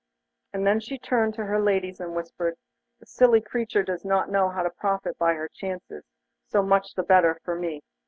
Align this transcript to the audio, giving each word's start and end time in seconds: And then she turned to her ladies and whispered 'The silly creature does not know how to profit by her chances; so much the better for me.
And 0.51 0.65
then 0.65 0.79
she 0.79 0.97
turned 0.97 1.35
to 1.35 1.45
her 1.45 1.61
ladies 1.61 1.99
and 1.99 2.15
whispered 2.15 2.57
'The 2.99 3.05
silly 3.05 3.39
creature 3.39 3.83
does 3.83 4.03
not 4.03 4.31
know 4.31 4.49
how 4.49 4.63
to 4.63 4.71
profit 4.71 5.15
by 5.19 5.35
her 5.35 5.47
chances; 5.47 6.03
so 6.47 6.63
much 6.63 6.95
the 6.95 7.03
better 7.03 7.39
for 7.45 7.53
me. 7.53 7.83